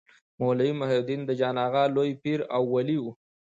مولوي 0.39 0.71
محي 0.79 0.95
الدین 1.01 1.21
جان 1.39 1.55
اغا 1.65 1.83
لوی 1.95 2.11
پير 2.23 2.39
او 2.55 2.61
ولي 2.73 2.97
و. 3.01 3.05